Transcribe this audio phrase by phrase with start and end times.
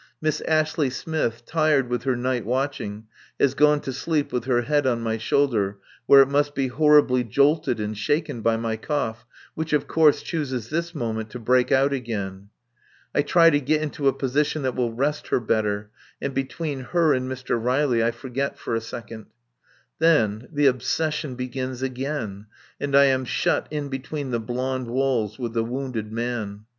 [0.19, 3.05] Miss Ashley Smith, tired with her night watching,
[3.39, 5.77] has gone to sleep with her head on my shoulder,
[6.07, 10.69] where it must be horribly jolted and shaken by my cough, which of course chooses
[10.71, 12.49] this moment to break out again.
[13.13, 17.13] I try to get into a position that will rest her better; and between her
[17.13, 17.63] and Mr.
[17.63, 19.27] Riley I forget for a second.
[19.99, 22.47] Then the obsession begins again,
[22.79, 26.65] and I am shut in between the blond walls with the wounded man.